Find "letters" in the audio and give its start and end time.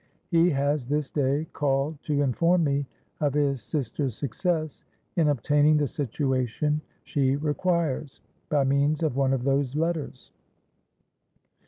9.75-10.31